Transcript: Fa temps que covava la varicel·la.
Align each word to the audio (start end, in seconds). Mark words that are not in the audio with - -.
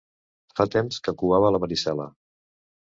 Fa 0.59 0.67
temps 0.77 0.97
que 1.09 1.15
covava 1.21 1.55
la 1.55 1.63
varicel·la. 1.67 2.11